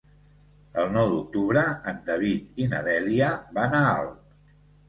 [0.83, 4.37] El nou d'octubre en David i na Dèlia van a Alp.